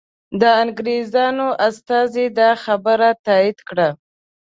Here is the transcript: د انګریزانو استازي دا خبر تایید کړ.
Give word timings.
د 0.41 0.43
انګریزانو 0.63 1.47
استازي 1.67 2.25
دا 2.39 2.49
خبر 2.63 2.99
تایید 3.25 3.57
کړ. 3.67 3.77